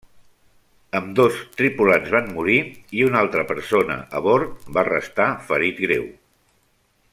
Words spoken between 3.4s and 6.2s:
persona a bord va restar ferit greu.